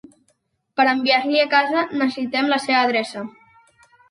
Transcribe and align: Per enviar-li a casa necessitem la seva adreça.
Per 0.79 0.85
enviar-li 0.93 1.41
a 1.41 1.45
casa 1.51 1.83
necessitem 2.01 2.51
la 2.55 2.59
seva 2.65 2.81
adreça. 2.89 3.25